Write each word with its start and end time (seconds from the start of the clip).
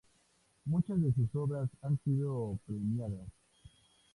Muchas 0.65 0.99
de 0.99 1.13
sus 1.13 1.35
obras 1.35 1.69
han 1.83 1.99
sido 2.03 2.57
premiadas. 2.65 3.27